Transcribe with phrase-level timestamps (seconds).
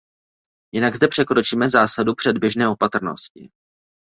[0.75, 3.49] Jinak zde překročíme zásadu předběžné opatrnosti.